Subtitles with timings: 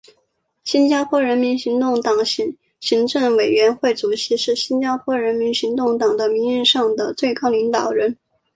[0.63, 2.57] 新加坡人民行动党行
[3.05, 8.17] 政委员会主席是新加坡人民行动党的名义上的最高领导人。